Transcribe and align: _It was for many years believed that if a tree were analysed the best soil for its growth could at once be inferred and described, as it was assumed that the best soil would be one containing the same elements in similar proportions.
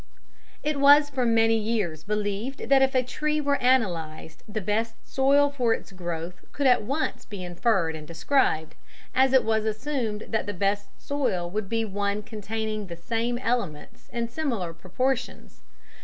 _It 0.63 0.79
was 0.79 1.11
for 1.11 1.27
many 1.27 1.55
years 1.59 2.03
believed 2.03 2.69
that 2.69 2.81
if 2.81 2.95
a 2.95 3.03
tree 3.03 3.39
were 3.39 3.59
analysed 3.61 4.41
the 4.51 4.59
best 4.59 4.95
soil 5.07 5.51
for 5.51 5.75
its 5.75 5.91
growth 5.91 6.41
could 6.53 6.65
at 6.65 6.81
once 6.81 7.23
be 7.23 7.43
inferred 7.43 7.95
and 7.95 8.07
described, 8.07 8.73
as 9.13 9.31
it 9.31 9.45
was 9.45 9.63
assumed 9.63 10.23
that 10.29 10.47
the 10.47 10.55
best 10.55 10.89
soil 10.99 11.51
would 11.51 11.69
be 11.69 11.85
one 11.85 12.23
containing 12.23 12.87
the 12.87 12.97
same 12.97 13.37
elements 13.37 14.09
in 14.11 14.27
similar 14.27 14.73
proportions. 14.73 15.61